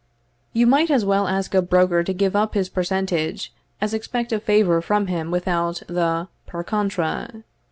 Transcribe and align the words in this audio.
]You 0.51 0.65
might 0.65 0.89
as 0.89 1.05
well 1.05 1.27
ask 1.27 1.53
a 1.53 1.61
broker 1.61 2.03
to 2.03 2.11
give 2.11 2.35
up 2.35 2.55
his 2.55 2.69
percentage, 2.69 3.53
as 3.79 3.93
expect 3.93 4.31
a 4.33 4.39
favour 4.39 4.81
from 4.81 5.05
him 5.05 5.29
without 5.29 5.83
the 5.87 6.27
_per 6.49 6.65
contra. 6.65 7.43